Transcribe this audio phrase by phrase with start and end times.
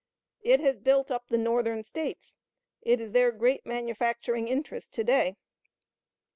[0.41, 2.39] It has built up the Northern States.
[2.81, 5.35] It is their great manufacturing interest to day.